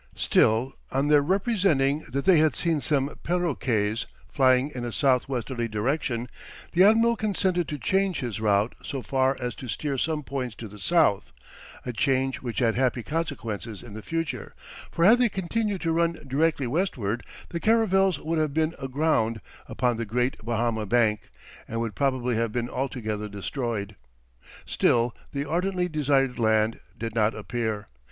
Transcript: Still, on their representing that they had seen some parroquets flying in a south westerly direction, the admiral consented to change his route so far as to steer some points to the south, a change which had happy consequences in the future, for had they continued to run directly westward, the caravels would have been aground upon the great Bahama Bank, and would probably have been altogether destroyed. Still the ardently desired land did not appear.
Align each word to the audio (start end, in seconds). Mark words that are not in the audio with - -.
Still, 0.15 0.73
on 0.91 1.09
their 1.09 1.21
representing 1.21 1.99
that 2.09 2.25
they 2.25 2.39
had 2.39 2.55
seen 2.55 2.81
some 2.81 3.13
parroquets 3.21 4.07
flying 4.29 4.71
in 4.73 4.83
a 4.83 4.91
south 4.91 5.29
westerly 5.29 5.67
direction, 5.67 6.27
the 6.71 6.83
admiral 6.83 7.15
consented 7.15 7.67
to 7.67 7.77
change 7.77 8.19
his 8.19 8.39
route 8.41 8.73
so 8.83 9.03
far 9.03 9.37
as 9.39 9.53
to 9.53 9.67
steer 9.67 9.99
some 9.99 10.23
points 10.23 10.55
to 10.55 10.67
the 10.67 10.79
south, 10.79 11.31
a 11.85 11.93
change 11.93 12.41
which 12.41 12.57
had 12.57 12.73
happy 12.73 13.03
consequences 13.03 13.83
in 13.83 13.93
the 13.93 14.01
future, 14.01 14.55
for 14.89 15.05
had 15.05 15.19
they 15.19 15.29
continued 15.29 15.81
to 15.81 15.91
run 15.91 16.17
directly 16.25 16.65
westward, 16.65 17.23
the 17.49 17.59
caravels 17.59 18.17
would 18.17 18.39
have 18.39 18.55
been 18.55 18.73
aground 18.79 19.39
upon 19.67 19.97
the 19.97 20.03
great 20.05 20.35
Bahama 20.43 20.87
Bank, 20.87 21.29
and 21.67 21.79
would 21.79 21.93
probably 21.93 22.35
have 22.37 22.51
been 22.51 22.71
altogether 22.71 23.29
destroyed. 23.29 23.95
Still 24.65 25.15
the 25.31 25.45
ardently 25.45 25.87
desired 25.87 26.39
land 26.39 26.79
did 26.97 27.13
not 27.13 27.35
appear. 27.35 27.85